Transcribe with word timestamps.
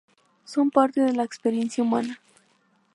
Son 0.45 0.71
parte 0.71 0.99
de 0.99 1.13
la 1.13 1.23
experiencia 1.23 1.83
humana. 1.83 2.19